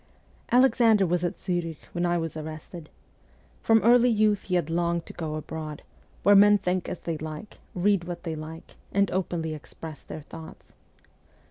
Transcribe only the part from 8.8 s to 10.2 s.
and openly express